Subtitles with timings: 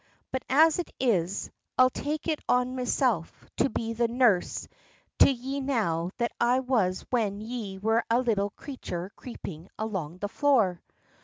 [0.31, 4.67] But as it is, I'll take it on meself to be the nurse
[5.19, 10.27] to ye now that I was when ye were a little creature creeping along the
[10.27, 10.81] floor."